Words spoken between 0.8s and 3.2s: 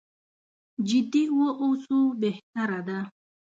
جدي واوسو بهتره ده.